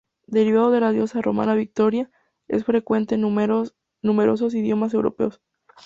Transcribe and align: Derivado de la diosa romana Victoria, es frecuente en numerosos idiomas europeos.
Derivado 0.25 0.71
de 0.71 0.79
la 0.79 0.91
diosa 0.91 1.21
romana 1.21 1.53
Victoria, 1.53 2.09
es 2.47 2.65
frecuente 2.65 3.13
en 3.13 3.21
numerosos 3.21 4.55
idiomas 4.55 4.95
europeos. 4.95 5.41